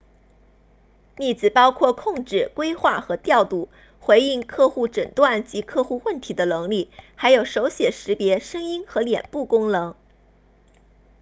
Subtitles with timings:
[1.15, 3.69] 例子包括控制规划和调度
[3.99, 9.93] 回应客户诊断及客户问题的能力还有手写识别声音和脸部功能